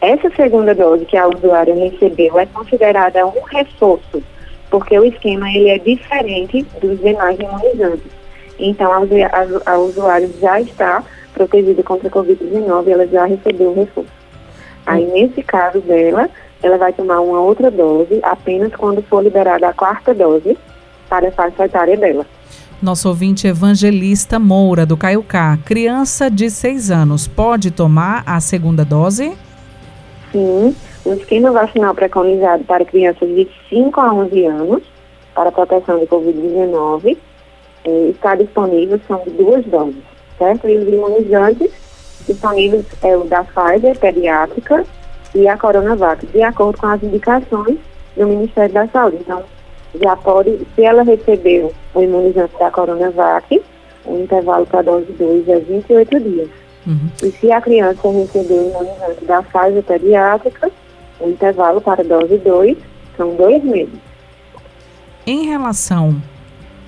essa 0.00 0.30
segunda 0.30 0.74
dose 0.74 1.04
que 1.04 1.18
a 1.18 1.28
usuária 1.28 1.74
recebeu 1.74 2.38
é 2.38 2.46
considerada 2.46 3.26
um 3.26 3.42
reforço, 3.42 4.22
porque 4.70 4.98
o 4.98 5.04
esquema 5.04 5.50
ele 5.50 5.68
é 5.68 5.78
diferente 5.78 6.66
dos 6.80 6.98
demais 7.00 7.38
imunizantes. 7.38 8.10
Então, 8.58 8.92
a, 8.92 8.98
a, 8.98 9.72
a 9.72 9.78
usuária 9.78 10.28
já 10.40 10.60
está 10.60 11.04
protegida 11.32 11.82
contra 11.82 12.08
a 12.08 12.10
Covid-19, 12.10 12.88
ela 12.88 13.06
já 13.06 13.24
recebeu 13.24 13.70
o 13.70 13.74
reforço. 13.74 14.10
Aí, 14.84 15.06
nesse 15.06 15.42
caso 15.42 15.80
dela, 15.80 16.28
ela 16.62 16.76
vai 16.76 16.92
tomar 16.92 17.20
uma 17.20 17.40
outra 17.40 17.70
dose 17.70 18.18
apenas 18.22 18.74
quando 18.74 19.02
for 19.02 19.22
liberada 19.22 19.68
a 19.68 19.72
quarta 19.72 20.12
dose 20.12 20.58
para 21.08 21.28
a 21.28 21.32
faixa 21.32 21.64
etária 21.64 21.96
dela. 21.96 22.26
Nosso 22.80 23.08
ouvinte 23.08 23.46
Evangelista 23.46 24.38
Moura, 24.38 24.86
do 24.86 24.96
Caiucá. 24.96 25.58
Criança 25.64 26.30
de 26.30 26.48
6 26.48 26.90
anos 26.90 27.26
pode 27.26 27.70
tomar 27.70 28.22
a 28.24 28.40
segunda 28.40 28.84
dose? 28.84 29.36
Sim, 30.30 30.74
o 31.04 31.12
esquema 31.12 31.50
vacinal 31.50 31.94
preconizado 31.94 32.64
para 32.64 32.84
crianças 32.84 33.28
de 33.28 33.48
5 33.68 34.00
a 34.00 34.12
11 34.12 34.46
anos, 34.46 34.82
para 35.34 35.52
proteção 35.52 35.98
de 35.98 36.06
Covid-19, 36.06 37.16
eh, 37.84 38.08
está 38.10 38.34
disponível, 38.34 39.00
são 39.06 39.22
duas 39.26 39.64
doses, 39.66 40.02
certo? 40.36 40.68
E 40.68 40.76
os 40.76 40.88
imunizantes 40.88 41.70
disponíveis 42.26 42.84
é 43.02 43.16
o 43.16 43.24
da 43.24 43.44
Pfizer 43.44 43.98
pediátrica 43.98 44.84
e 45.34 45.46
a 45.46 45.56
Coronavac, 45.56 46.26
de 46.26 46.42
acordo 46.42 46.78
com 46.78 46.86
as 46.86 47.02
indicações 47.02 47.78
do 48.16 48.26
Ministério 48.26 48.74
da 48.74 48.88
Saúde. 48.88 49.18
Então, 49.20 49.42
já 50.00 50.16
pode, 50.16 50.58
se 50.74 50.82
ela 50.82 51.02
recebeu 51.02 51.72
o 51.94 52.02
imunizante 52.02 52.52
da 52.58 52.70
Coronavac, 52.70 53.62
o 54.04 54.18
intervalo 54.18 54.66
para 54.66 54.80
a 54.80 54.82
dose 54.82 55.12
2 55.12 55.48
é 55.48 55.58
28 55.60 56.20
dias. 56.20 56.48
Uhum. 56.86 57.08
E 57.22 57.30
se 57.32 57.52
a 57.52 57.60
criança 57.60 58.08
recebeu 58.10 58.56
o 58.56 58.70
imunizante 58.70 59.24
da 59.24 59.42
fase 59.42 59.82
pediátrica, 59.82 60.70
o 61.20 61.28
intervalo 61.28 61.80
para 61.80 62.04
dose 62.04 62.38
2 62.38 62.76
são 63.16 63.34
dois 63.34 63.62
meses. 63.64 63.98
Em 65.26 65.46
relação 65.46 66.20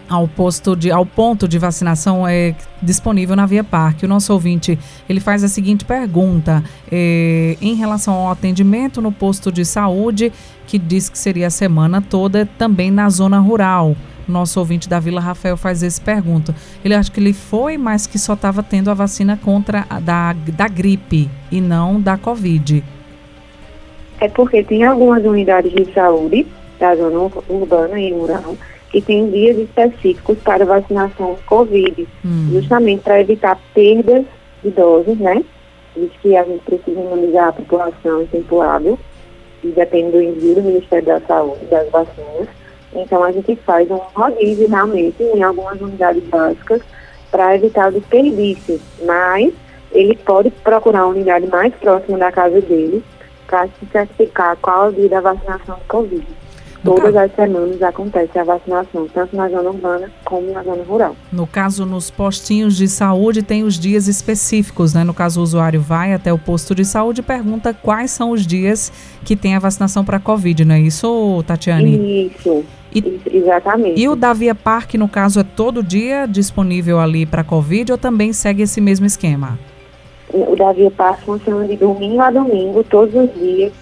ao 0.09 0.27
posto 0.27 0.75
de 0.75 0.91
ao 0.91 1.07
ponto 1.07 1.47
de 1.47 1.57
vacinação 1.57 2.27
é 2.27 2.55
disponível 2.83 3.37
na 3.37 3.47
Via 3.47 3.63
Parque. 3.63 4.05
O 4.05 4.09
nosso 4.09 4.33
ouvinte 4.33 4.77
ele 5.09 5.21
faz 5.21 5.45
a 5.45 5.49
seguinte 5.49 5.85
pergunta 5.85 6.65
eh, 6.91 7.57
em 7.61 7.75
relação 7.75 8.15
ao 8.15 8.33
atendimento 8.33 9.01
no 9.01 9.13
posto 9.13 9.53
de 9.53 9.65
saúde 9.65 10.33
que 10.67 10.79
diz 10.79 11.09
que 11.09 11.17
seria 11.17 11.47
a 11.47 11.51
semana 11.51 12.03
toda 12.03 12.45
também 12.59 12.91
na 12.91 13.09
zona 13.09 13.39
rural. 13.39 13.95
Nosso 14.27 14.59
ouvinte 14.59 14.89
da 14.89 15.01
Vila 15.01 15.21
Rafael 15.21 15.57
faz 15.57 15.83
essa 15.83 16.01
pergunta. 16.01 16.55
Ele 16.85 16.95
acha 16.95 17.11
que 17.11 17.19
ele 17.19 17.33
foi, 17.33 17.77
mas 17.77 18.07
que 18.07 18.19
só 18.19 18.35
estava 18.35 18.63
tendo 18.63 18.91
a 18.91 18.95
vacina 18.95 19.37
contra 19.37 19.87
a 19.91 19.99
da, 19.99 20.33
da 20.33 20.69
gripe 20.69 21.29
e 21.51 21.61
não 21.61 22.01
da 22.01 22.17
Covid. 22.17 22.83
É 24.21 24.29
porque 24.29 24.63
tem 24.63 24.85
algumas 24.85 25.25
unidades 25.25 25.73
de 25.73 25.91
saúde 25.93 26.47
da 26.79 26.95
zona 26.95 27.19
ur- 27.21 27.45
urbana 27.49 27.99
e 28.01 28.13
rural 28.13 28.57
que 28.91 29.01
têm 29.01 29.31
dias 29.31 29.57
específicos 29.57 30.37
para 30.39 30.65
vacinação 30.65 31.37
Covid, 31.47 32.07
Hum. 32.25 32.49
justamente 32.53 33.03
para 33.03 33.21
evitar 33.21 33.59
perdas 33.73 34.25
de 34.63 34.71
doses, 34.71 35.19
né? 35.19 35.43
Diz 35.97 36.11
que 36.21 36.37
a 36.37 36.43
gente 36.45 36.63
precisa 36.65 37.01
imunizar 37.01 37.49
a 37.49 37.53
população 37.53 38.23
em 38.23 38.27
tempo 38.27 38.61
hábil 38.61 38.99
e 39.63 39.69
depende 39.69 40.13
do 40.13 40.23
envio 40.23 40.55
do 40.57 40.63
Ministério 40.63 41.07
da 41.07 41.21
Saúde 41.21 41.65
das 41.67 41.89
vacinas. 41.91 42.49
Então 42.93 43.23
a 43.23 43.31
gente 43.31 43.55
faz 43.65 43.89
um 43.91 43.97
rodízio 44.15 44.69
realmente 44.69 45.23
em 45.23 45.43
algumas 45.43 45.81
unidades 45.81 46.25
básicas 46.25 46.83
para 47.31 47.55
evitar 47.55 47.89
o 47.89 47.93
desperdício, 47.93 48.81
mas 49.07 49.53
ele 49.93 50.17
pode 50.17 50.51
procurar 50.51 51.01
a 51.01 51.07
unidade 51.09 51.47
mais 51.47 51.73
próxima 51.75 52.19
da 52.19 52.33
casa 52.33 52.61
dele 52.61 53.03
para 53.51 53.67
se 53.67 53.87
certificar 53.91 54.57
qual 54.63 54.89
o 54.89 54.93
dia 54.93 55.09
da 55.09 55.21
vacinação 55.21 55.75
de 55.77 55.85
Covid. 55.89 56.25
No 56.83 56.95
Todas 56.95 57.13
caso- 57.13 57.19
as 57.27 57.35
semanas 57.35 57.83
acontece 57.83 58.39
a 58.39 58.45
vacinação, 58.45 59.07
tanto 59.13 59.37
na 59.37 59.49
zona 59.51 59.69
urbana 59.69 60.11
como 60.25 60.51
na 60.51 60.63
zona 60.63 60.83
rural. 60.83 61.15
No 61.31 61.47
caso, 61.47 61.85
nos 61.85 62.11
postinhos 62.11 62.75
de 62.75 62.89
saúde 62.89 63.43
tem 63.43 63.65
os 63.65 63.79
dias 63.79 64.09
específicos, 64.09 64.95
né? 64.95 65.05
No 65.05 65.13
caso, 65.13 65.41
o 65.41 65.43
usuário 65.43 65.79
vai 65.79 66.15
até 66.15 66.33
o 66.33 66.39
posto 66.39 66.75
de 66.75 66.87
saúde 66.87 67.21
e 67.21 67.23
pergunta 67.23 67.75
quais 67.75 68.11
são 68.13 68.31
os 68.31 68.47
dias 68.47 68.91
que 69.27 69.37
tem 69.37 69.55
a 69.57 69.59
vacinação 69.59 70.07
para 70.07 70.19
Covid, 70.19 70.65
não 70.65 70.75
é 70.75 70.81
isso, 70.81 71.45
Tatiane? 71.47 72.31
Isso, 72.35 72.65
E- 72.95 73.21
exatamente. 73.31 74.01
E 74.01 74.09
o 74.09 74.17
da 74.17 74.33
Via 74.33 74.55
Parque, 74.55 74.97
no 74.97 75.07
caso, 75.07 75.39
é 75.41 75.45
todo 75.45 75.83
dia 75.83 76.25
disponível 76.27 76.99
ali 76.99 77.27
para 77.27 77.45
Covid 77.45 77.93
ou 77.93 77.99
também 77.99 78.33
segue 78.33 78.63
esse 78.63 78.81
mesmo 78.81 79.05
esquema? 79.05 79.59
O 80.33 80.55
Davi 80.55 80.89
Passo 80.91 81.23
funciona 81.23 81.67
de 81.67 81.77
domingo 81.77 82.21
a 82.21 82.31
domingo, 82.31 82.85
todos 82.85 83.15
os 83.15 83.35
dias, 83.35 83.73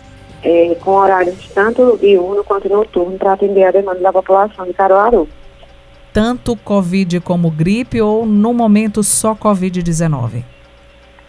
eh, 0.43 0.76
com 0.81 0.93
horários 0.93 1.49
tanto 1.55 1.99
diurno 2.00 2.43
quanto 2.43 2.69
noturno, 2.69 3.19
para 3.19 3.35
atender 3.35 3.64
a 3.64 3.71
demanda 3.71 4.00
da 4.00 4.12
população 4.12 4.64
de 4.64 4.73
Caruaru. 4.73 5.28
Tanto 6.12 6.57
Covid 6.57 7.21
como 7.21 7.50
gripe 7.50 8.00
ou 8.00 8.25
no 8.25 8.55
momento 8.55 9.02
só 9.02 9.35
Covid-19? 9.35 10.43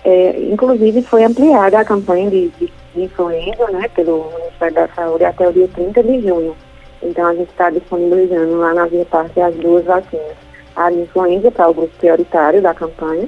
É, 0.06 0.40
inclusive, 0.52 1.02
foi 1.02 1.24
ampliada 1.26 1.80
a 1.80 1.86
campanha 1.86 2.30
de, 2.30 2.50
de, 2.58 2.72
de 2.96 3.02
influenza 3.04 3.70
né, 3.72 3.90
pelo 3.90 4.32
Ministério 4.38 4.76
da 4.76 4.88
Saúde 4.90 5.26
até 5.26 5.48
o 5.50 5.54
dia 5.54 5.68
30 5.68 6.02
de 6.02 6.22
junho. 6.22 6.56
Então, 7.04 7.26
a 7.26 7.36
gente 7.36 7.50
está 7.50 7.70
disponibilizando 7.70 8.58
lá 8.58 8.74
na 8.74 8.86
Via 8.86 9.06
Parte 9.06 9.40
as 9.42 9.54
duas 9.56 9.84
vacinas. 9.84 10.38
A 10.76 10.90
de 10.90 11.00
influenza 11.00 11.52
para 11.52 11.70
o 11.70 11.74
grupo 11.74 11.94
prioritário 11.98 12.62
da 12.62 12.74
campanha 12.74 13.28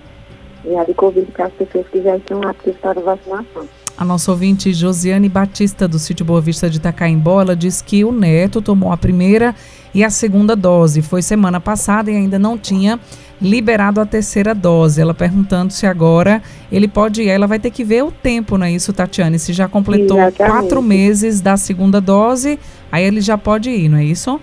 e 0.66 0.76
a 0.76 0.84
de 0.84 0.94
Covid 0.94 1.32
para 1.32 1.46
as 1.46 1.54
pessoas 1.54 1.88
que 1.88 2.02
já 2.02 2.18
estão 2.18 2.42
aptas 2.42 2.76
para 2.78 3.00
a 3.00 3.04
vacinação. 3.04 3.68
A 3.98 4.06
nossa 4.06 4.32
ouvinte 4.32 4.74
Josiane 4.74 5.30
Batista, 5.30 5.88
do 5.88 6.00
sítio 6.00 6.26
Boa 6.26 6.42
Vista 6.42 6.70
de 6.70 6.78
Itacaimbó, 6.78 7.42
ela 7.42 7.56
diz 7.56 7.82
que 7.82 8.04
o 8.04 8.12
neto 8.12 8.62
tomou 8.62 8.92
a 8.92 8.98
primeira 8.98 9.54
e 9.94 10.04
a 10.04 10.10
segunda 10.10 10.56
dose. 10.56 11.02
Foi 11.02 11.22
semana 11.22 11.60
passada 11.60 12.10
e 12.10 12.16
ainda 12.16 12.40
não 12.40 12.58
tinha 12.58 13.00
liberado 13.40 14.02
a 14.02 14.06
terceira 14.06 14.56
dose. 14.56 15.02
Ela 15.02 15.14
perguntando 15.14 15.72
se 15.72 15.86
agora 15.86 16.42
ele 16.72 16.88
pode 16.88 17.22
ir. 17.22 17.28
Ela 17.28 17.46
vai 17.46 17.60
ter 17.60 17.70
que 17.70 17.84
ver 17.84 18.04
o 18.04 18.12
tempo, 18.12 18.58
não 18.58 18.66
é 18.66 18.72
isso, 18.72 18.92
Tatiane? 18.92 19.38
Se 19.38 19.54
já 19.54 19.68
completou 19.68 20.18
Exatamente. 20.18 20.52
quatro 20.52 20.82
meses 20.82 21.42
da 21.42 21.58
segunda 21.58 22.02
dose, 22.02 22.58
aí 22.92 23.04
ele 23.04 23.22
já 23.22 23.38
pode 23.38 23.70
ir, 23.70 23.90
não 23.90 23.98
é 23.98 24.04
isso? 24.04 24.40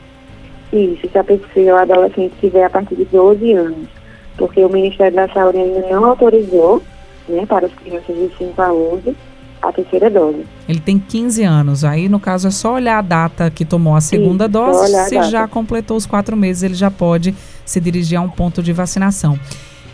Isso, 0.73 1.09
se 1.11 1.19
a 1.19 1.25
pessoa, 1.25 1.73
o 1.73 1.77
adolescente 1.77 2.35
tiver 2.41 2.65
a 2.65 2.71
partir 2.71 2.95
de 2.95 3.07
12 3.07 3.53
anos, 3.55 3.89
porque 4.39 4.65
o 4.65 4.69
Ministério 4.71 5.17
da 5.17 5.29
Saúde 5.29 5.59
ainda 5.59 5.87
não 5.91 6.05
autorizou, 6.07 6.83
né, 7.29 7.45
para 7.45 7.67
as 7.67 7.73
crianças 7.75 8.17
de 8.17 8.31
5 8.39 8.63
a 8.63 8.73
11, 8.73 9.17
a 9.61 9.73
terceira 9.73 10.09
dose. 10.09 10.47
Ele 10.69 10.81
tem 10.81 10.99
15 10.99 11.43
anos. 11.43 11.85
Aí, 11.85 12.09
no 12.09 12.21
caso, 12.21 12.47
é 12.49 12.51
só 12.51 12.75
olhar 12.75 12.99
a 12.99 13.03
data 13.03 13.51
que 13.51 13.65
tomou 13.65 13.97
a 13.97 14.01
segunda 14.01 14.45
só 14.45 14.49
dose. 14.49 14.95
a 14.95 15.05
Se 15.05 15.17
data. 15.17 15.29
já 15.29 15.49
completou 15.49 15.97
os 15.97 16.07
quatro 16.07 16.37
meses, 16.37 16.63
ele 16.63 16.75
já 16.75 16.91
pode 16.91 17.35
se 17.67 17.81
dirigir 17.81 18.17
a 18.17 18.23
um 18.23 18.31
ponto 18.31 18.63
de 18.63 18.73
vacinação. 18.73 19.39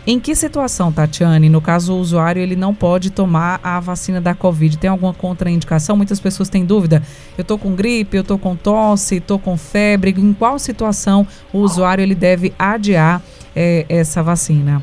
Em 0.07 0.19
que 0.19 0.35
situação, 0.35 0.91
Tatiane? 0.91 1.49
No 1.49 1.59
caso, 1.59 1.93
o 1.93 1.97
usuário 1.99 2.39
ele 2.39 2.55
não 2.55 2.75
pode 2.75 3.09
tomar 3.09 3.59
a 3.63 3.79
vacina 3.79 4.21
da 4.21 4.35
Covid. 4.35 4.77
Tem 4.77 4.87
alguma 4.87 5.15
contraindicação? 5.15 5.97
Muitas 5.97 6.19
pessoas 6.19 6.47
têm 6.47 6.63
dúvida. 6.63 7.01
Eu 7.35 7.41
estou 7.41 7.57
com 7.57 7.73
gripe, 7.73 8.15
eu 8.15 8.21
estou 8.21 8.37
com 8.37 8.55
tosse, 8.55 9.15
estou 9.15 9.39
com 9.39 9.57
febre. 9.57 10.13
Em 10.15 10.31
qual 10.31 10.59
situação 10.59 11.25
o 11.51 11.57
usuário 11.57 12.03
ele 12.03 12.13
deve 12.13 12.53
adiar 12.59 13.19
eh, 13.55 13.85
essa 13.89 14.21
vacina? 14.21 14.81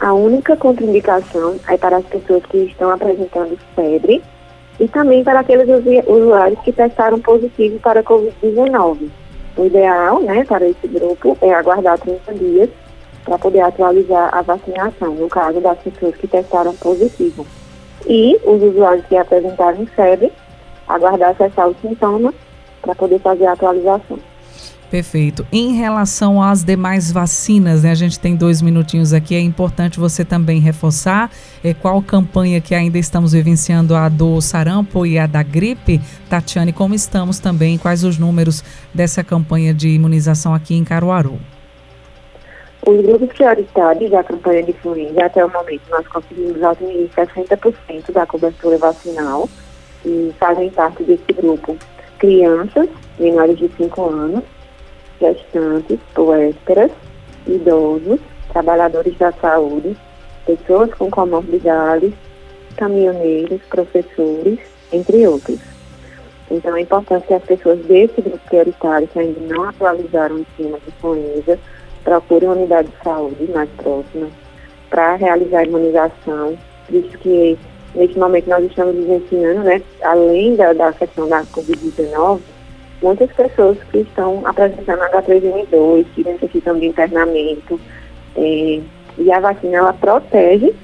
A 0.00 0.12
única 0.12 0.56
contraindicação 0.56 1.56
é 1.68 1.76
para 1.76 1.96
as 1.96 2.04
pessoas 2.06 2.44
que 2.46 2.58
estão 2.58 2.90
apresentando 2.90 3.58
febre 3.74 4.22
e 4.78 4.86
também 4.86 5.24
para 5.24 5.40
aqueles 5.40 5.68
usuários 6.06 6.60
que 6.60 6.72
testaram 6.72 7.20
positivo 7.20 7.80
para 7.80 8.00
a 8.00 8.04
Covid-19. 8.04 9.08
O 9.56 9.64
ideal, 9.64 10.20
né, 10.20 10.44
para 10.44 10.68
esse 10.68 10.86
grupo 10.86 11.36
é 11.40 11.52
aguardar 11.52 11.98
30 11.98 12.32
dias 12.34 12.70
para 13.24 13.38
poder 13.38 13.60
atualizar 13.60 14.32
a 14.32 14.40
vacinação, 14.40 15.14
no 15.14 15.28
caso 15.28 15.60
das 15.60 15.78
pessoas 15.78 16.14
que 16.14 16.28
testaram 16.28 16.74
positivo. 16.76 17.44
E 18.06 18.38
os 18.44 18.62
usuários 18.62 19.04
que 19.06 19.16
apresentaram 19.16 19.84
febre, 19.86 20.32
aguardar 20.86 21.36
cessar 21.36 21.68
os 21.68 21.76
sintomas 21.80 22.34
para 22.80 22.94
poder 22.94 23.18
fazer 23.18 23.46
a 23.46 23.52
atualização. 23.52 24.18
Perfeito. 24.90 25.46
Em 25.52 25.74
relação 25.74 26.42
às 26.42 26.64
demais 26.64 27.12
vacinas, 27.12 27.82
né? 27.82 27.90
A 27.90 27.94
gente 27.94 28.18
tem 28.18 28.34
dois 28.34 28.62
minutinhos 28.62 29.12
aqui. 29.12 29.34
É 29.34 29.40
importante 29.40 30.00
você 30.00 30.24
também 30.24 30.60
reforçar 30.60 31.30
eh, 31.62 31.74
qual 31.74 32.00
campanha 32.00 32.58
que 32.58 32.74
ainda 32.74 32.96
estamos 32.96 33.32
vivenciando 33.32 33.94
a 33.94 34.08
do 34.08 34.40
sarampo 34.40 35.04
e 35.04 35.18
a 35.18 35.26
da 35.26 35.42
gripe. 35.42 36.00
Tatiane, 36.30 36.72
como 36.72 36.94
estamos 36.94 37.38
também? 37.38 37.76
Quais 37.76 38.02
os 38.02 38.18
números 38.18 38.64
dessa 38.94 39.22
campanha 39.22 39.74
de 39.74 39.90
imunização 39.90 40.54
aqui 40.54 40.74
em 40.74 40.84
Caruaru? 40.84 41.38
Os 42.86 43.04
grupos 43.04 43.28
prioritários 43.28 44.10
da 44.10 44.24
campanha 44.24 44.62
de 44.62 44.70
influenza, 44.70 45.22
até 45.22 45.44
o 45.44 45.52
momento, 45.52 45.82
nós 45.90 46.06
conseguimos 46.08 46.62
atingir 46.62 47.10
60% 47.14 48.12
da 48.12 48.24
cobertura 48.24 48.78
vacinal 48.78 49.46
e 50.06 50.32
fazem 50.38 50.70
parte 50.70 51.02
desse 51.02 51.30
grupo 51.34 51.76
crianças 52.18 52.88
menores 53.18 53.58
de 53.58 53.68
5 53.76 54.10
anos, 54.10 54.44
gestantes, 55.20 55.98
puérperas, 56.14 56.90
idosos, 57.46 58.20
trabalhadores 58.52 59.16
da 59.18 59.32
saúde, 59.32 59.96
pessoas 60.46 60.92
com 60.94 61.10
comorbidades, 61.10 62.12
caminhoneiros, 62.76 63.60
professores, 63.68 64.58
entre 64.92 65.26
outros. 65.26 65.58
Então 66.50 66.76
é 66.76 66.80
importante 66.80 67.26
que 67.26 67.34
as 67.34 67.44
pessoas 67.44 67.78
desse 67.80 68.22
grupo 68.22 68.40
prioritário 68.48 69.08
que 69.08 69.18
ainda 69.18 69.54
não 69.54 69.64
atualizaram 69.64 70.36
o 70.36 70.40
ensino 70.40 70.78
de 70.80 70.88
influenza 70.88 71.58
procurem 72.02 72.48
uma 72.48 72.56
unidade 72.56 72.88
de 72.88 73.04
saúde 73.04 73.50
mais 73.52 73.68
próxima 73.76 74.28
para 74.88 75.16
realizar 75.16 75.58
a 75.58 75.64
imunização, 75.64 76.56
visto 76.88 77.18
que 77.18 77.58
neste 77.94 78.18
momento 78.18 78.48
nós 78.48 78.64
estamos 78.64 78.96
ensinando, 78.96 79.60
né, 79.64 79.82
além 80.02 80.56
da, 80.56 80.72
da 80.72 80.92
questão 80.92 81.28
da 81.28 81.42
Covid-19, 81.44 82.40
muitas 83.02 83.30
pessoas 83.32 83.78
que 83.90 83.98
estão 83.98 84.46
apresentando 84.46 85.00
H3N2, 85.00 86.06
que 86.14 86.24
necessitam 86.24 86.78
de 86.78 86.86
internamento, 86.86 87.80
é, 88.36 88.80
e 89.18 89.32
a 89.32 89.40
vacina 89.40 89.78
ela 89.78 89.92
protege 89.92 90.74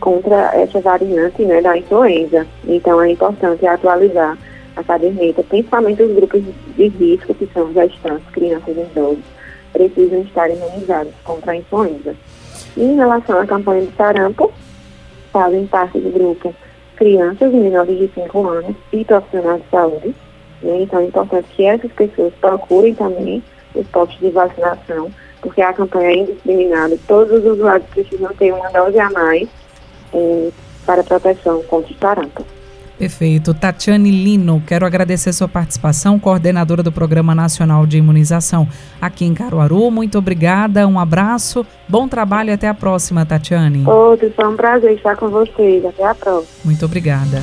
contra 0.00 0.54
essa 0.54 0.80
variante 0.80 1.44
né, 1.44 1.60
da 1.60 1.76
influenza. 1.76 2.46
Então 2.66 3.00
é 3.00 3.10
importante 3.10 3.66
atualizar 3.66 4.36
a 4.76 4.84
caderneta, 4.84 5.42
principalmente 5.42 6.02
os 6.02 6.14
grupos 6.14 6.42
de 6.76 6.88
risco, 6.88 7.34
que 7.34 7.48
são 7.52 7.72
gestantes, 7.72 8.28
crianças 8.30 8.76
e 8.76 8.80
idosos, 8.80 9.24
precisam 9.72 10.20
estar 10.20 10.50
imunizados 10.50 11.14
contra 11.24 11.52
a 11.52 11.56
influenza. 11.56 12.14
E 12.76 12.82
em 12.82 12.96
relação 12.96 13.40
à 13.40 13.46
campanha 13.46 13.86
de 13.86 13.96
sarampo, 13.96 14.52
fazem 15.32 15.66
parte 15.66 15.98
do 15.98 16.10
grupo 16.10 16.54
crianças 16.96 17.52
menores 17.52 17.98
de 17.98 18.08
5 18.14 18.48
anos 18.48 18.76
e 18.92 19.04
profissionais 19.04 19.62
de 19.62 19.70
saúde. 19.70 20.14
Né? 20.62 20.82
Então 20.82 21.00
é 21.00 21.04
importante 21.04 21.48
que 21.54 21.64
essas 21.64 21.90
pessoas 21.92 22.32
procurem 22.40 22.94
também 22.94 23.42
os 23.74 23.86
postos 23.88 24.18
de 24.18 24.30
vacinação, 24.30 25.10
porque 25.40 25.60
a 25.60 25.72
campanha 25.72 26.08
é 26.08 26.16
indiscriminada. 26.16 26.96
Todos 27.06 27.44
os 27.44 27.52
usuários 27.52 27.88
precisam 27.90 28.32
ter 28.34 28.52
uma 28.52 28.70
dose 28.70 28.98
a 28.98 29.10
mais 29.10 29.48
é, 30.12 30.50
para 30.84 31.04
proteção 31.04 31.62
contra 31.64 31.92
o 31.92 31.98
sarampo. 31.98 32.44
Perfeito. 32.98 33.52
Tatiane 33.52 34.10
Lino, 34.10 34.62
quero 34.66 34.86
agradecer 34.86 35.32
sua 35.32 35.46
participação, 35.46 36.18
coordenadora 36.18 36.82
do 36.82 36.90
Programa 36.90 37.34
Nacional 37.34 37.86
de 37.86 37.98
Imunização 37.98 38.66
aqui 39.00 39.26
em 39.26 39.34
Caruaru. 39.34 39.90
Muito 39.90 40.16
obrigada, 40.16 40.86
um 40.86 40.98
abraço, 40.98 41.66
bom 41.86 42.08
trabalho 42.08 42.50
e 42.50 42.52
até 42.52 42.68
a 42.68 42.74
próxima, 42.74 43.26
Tatiane. 43.26 43.86
Outro, 43.86 44.32
foi 44.34 44.46
um 44.46 44.56
prazer 44.56 44.92
estar 44.92 45.16
com 45.16 45.28
vocês. 45.28 45.84
Até 45.84 46.04
a 46.04 46.14
próxima. 46.14 46.48
Muito 46.64 46.84
obrigada. 46.84 47.42